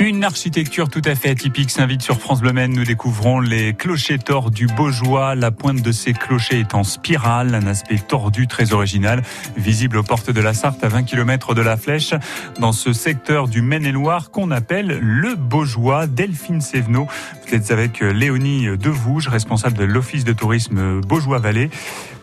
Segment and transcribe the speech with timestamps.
[0.00, 2.52] Une architecture tout à fait atypique s'invite sur France Bleu.
[2.52, 5.34] Nous découvrons les clochers tors du Beaujois.
[5.34, 9.22] La pointe de ces clochers est en spirale, un aspect tordu très original,
[9.58, 12.14] visible aux portes de la Sarthe à 20 km de la Flèche,
[12.58, 16.06] dans ce secteur du Maine-et-Loire qu'on appelle le Beaujois.
[16.06, 17.06] Delphine Sévenot,
[17.46, 21.68] vous êtes avec Léonie Devouge, responsable de l'Office de tourisme Beaujois-Vallée,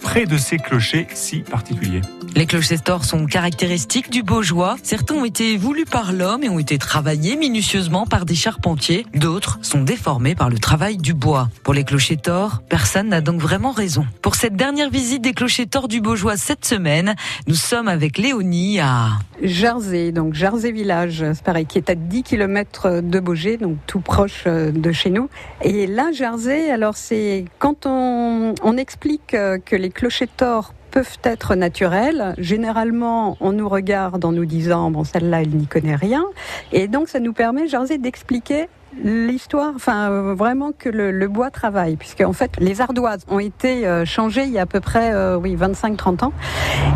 [0.01, 2.01] près de ces clochers si particuliers.
[2.37, 4.75] Les clochers tors sont caractéristiques du Beaujois.
[4.83, 9.07] Certains ont été voulus par l'homme et ont été travaillés minutieusement par des charpentiers.
[9.15, 11.49] D'autres sont déformés par le travail du bois.
[11.63, 14.05] Pour les clochers tors, personne n'a donc vraiment raison.
[14.21, 17.15] Pour cette dernière visite des clochers tors du Beaujois cette semaine,
[17.47, 22.21] nous sommes avec Léonie à Jersey, donc Jersey Village, c'est pareil, qui est à 10
[22.21, 25.27] km de Beaugé, donc tout proche euh, de chez nous.
[25.63, 31.55] Et là, Jersey, alors c'est quand on, explique euh, que les clochers tors peuvent être
[31.55, 32.33] naturels.
[32.37, 36.25] Généralement, on nous regarde en nous disant bon celle-là elle n'y connaît rien,
[36.71, 38.67] et donc ça nous permet, Jersey, d'expliquer
[39.03, 43.85] l'histoire, enfin euh, vraiment que le, bois travaille, puisque en fait les ardoises ont été
[43.85, 46.33] euh, changées il y a à peu près euh, oui 25-30 ans,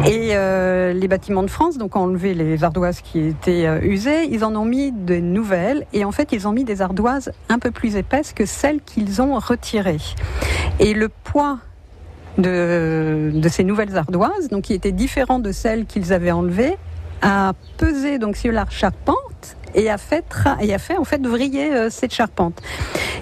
[0.05, 0.33] et
[0.93, 4.65] les bâtiments de France donc ont enlevé les ardoises qui étaient usées, ils en ont
[4.65, 8.33] mis de nouvelles, et en fait ils ont mis des ardoises un peu plus épaisses
[8.33, 9.97] que celles qu'ils ont retirées.
[10.79, 11.59] Et le poids
[12.37, 16.77] de, ces nouvelles ardoises, donc qui étaient différentes de celles qu'ils avaient enlevées,
[17.21, 20.25] a pesé donc sur la charpente et a fait,
[20.59, 22.61] et a fait en fait vriller euh, cette charpente.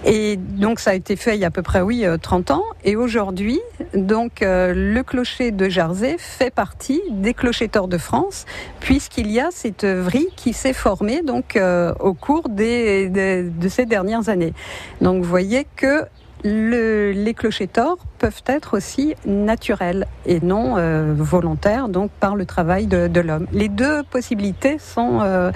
[0.06, 2.64] Et donc ça a été fait il y a à peu près oui 30 ans.
[2.84, 3.60] Et aujourd'hui,
[3.94, 8.46] donc euh, le clocher de Jarzé fait partie des clocheteurs de France,
[8.80, 13.86] puisqu'il y a cette vrille qui s'est formée donc euh, au cours des, de ces
[13.86, 14.54] dernières années.
[15.02, 16.06] Donc vous voyez que
[16.44, 22.46] le, les clochers tors peuvent être aussi naturels et non euh, volontaires, donc par le
[22.46, 23.48] travail de, de l'homme.
[23.52, 25.52] Les deux possibilités sont, euh,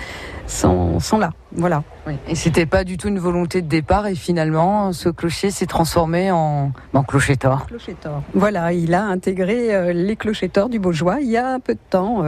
[0.47, 1.31] sont, sont, là.
[1.53, 1.83] Voilà.
[2.07, 2.13] Oui.
[2.27, 6.31] Et c'était pas du tout une volonté de départ, et finalement, ce clocher s'est transformé
[6.31, 7.65] en, en clocher tort.
[7.67, 8.23] Clocher tort.
[8.33, 11.79] Voilà, il a intégré euh, les clochers du Beaujois il y a un peu de
[11.89, 12.23] temps.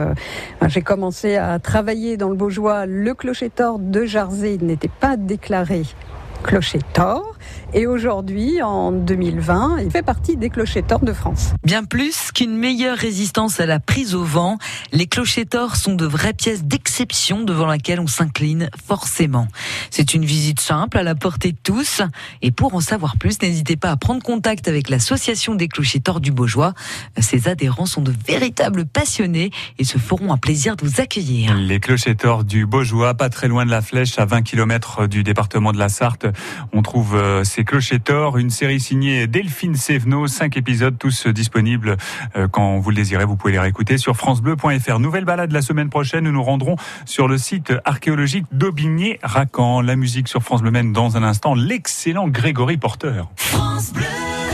[0.66, 2.86] J'ai commencé à travailler dans le Beaujois.
[2.86, 5.82] Le clocher tort de Jarzé n'était pas déclaré
[6.42, 7.35] clocher tort.
[7.74, 11.52] Et aujourd'hui, en 2020, il fait partie des clochers tors de France.
[11.64, 14.58] Bien plus qu'une meilleure résistance à la prise au vent,
[14.92, 19.48] les clochers tors sont de vraies pièces d'exception devant laquelle on s'incline forcément.
[19.90, 22.02] C'est une visite simple à la portée de tous.
[22.40, 26.20] Et pour en savoir plus, n'hésitez pas à prendre contact avec l'association des clochers tors
[26.20, 26.72] du Beaujois.
[27.18, 31.54] Ses adhérents sont de véritables passionnés et se feront un plaisir de vous accueillir.
[31.56, 35.22] Les clochers tors du Beaujois, pas très loin de la Flèche, à 20 km du
[35.22, 36.26] département de la Sarthe.
[36.72, 41.96] On trouve ces clochers tors, une série signée Delphine Sévenot, cinq épisodes tous disponibles
[42.50, 43.24] quand vous le désirez.
[43.24, 44.98] Vous pouvez les réécouter sur francebleu.fr.
[44.98, 49.80] Nouvelle balade la semaine prochaine, nous nous rendrons sur le site archéologique d'Aubigné-Racan.
[49.80, 53.22] La musique sur France Bleu Maine dans un instant, l'excellent Grégory Porter.